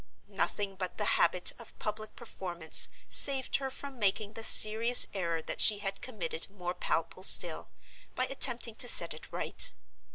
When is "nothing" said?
0.31-0.73